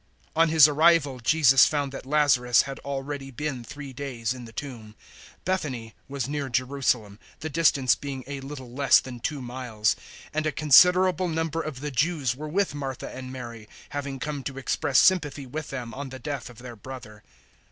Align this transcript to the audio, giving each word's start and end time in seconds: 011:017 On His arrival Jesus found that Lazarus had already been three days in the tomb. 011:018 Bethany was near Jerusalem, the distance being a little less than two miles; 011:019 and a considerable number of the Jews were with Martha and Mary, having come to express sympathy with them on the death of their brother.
011:017 0.35 0.41
On 0.41 0.49
His 0.49 0.67
arrival 0.67 1.19
Jesus 1.19 1.65
found 1.67 1.91
that 1.91 2.07
Lazarus 2.07 2.63
had 2.63 2.79
already 2.79 3.29
been 3.29 3.63
three 3.63 3.93
days 3.93 4.33
in 4.33 4.45
the 4.45 4.51
tomb. 4.51 4.95
011:018 5.45 5.45
Bethany 5.45 5.95
was 6.07 6.27
near 6.27 6.49
Jerusalem, 6.49 7.19
the 7.41 7.51
distance 7.51 7.93
being 7.93 8.23
a 8.25 8.39
little 8.39 8.71
less 8.73 8.99
than 8.99 9.19
two 9.19 9.43
miles; 9.43 9.95
011:019 10.29 10.29
and 10.33 10.45
a 10.47 10.51
considerable 10.53 11.27
number 11.27 11.61
of 11.61 11.81
the 11.81 11.91
Jews 11.91 12.35
were 12.35 12.49
with 12.49 12.73
Martha 12.73 13.15
and 13.15 13.31
Mary, 13.31 13.69
having 13.89 14.17
come 14.17 14.41
to 14.45 14.57
express 14.57 14.97
sympathy 14.97 15.45
with 15.45 15.69
them 15.69 15.93
on 15.93 16.09
the 16.09 16.17
death 16.17 16.49
of 16.49 16.57
their 16.57 16.75
brother. 16.75 17.21